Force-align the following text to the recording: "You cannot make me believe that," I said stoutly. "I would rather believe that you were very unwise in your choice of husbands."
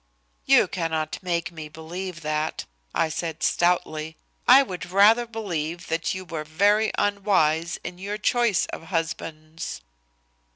"You 0.45 0.67
cannot 0.67 1.19
make 1.21 1.51
me 1.51 1.69
believe 1.69 2.21
that," 2.21 2.65
I 2.91 3.07
said 3.07 3.43
stoutly. 3.43 4.17
"I 4.47 4.63
would 4.63 4.89
rather 4.89 5.27
believe 5.27 5.89
that 5.89 6.15
you 6.15 6.25
were 6.25 6.43
very 6.43 6.91
unwise 6.97 7.77
in 7.83 7.99
your 7.99 8.17
choice 8.17 8.65
of 8.73 8.85
husbands." 8.85 9.81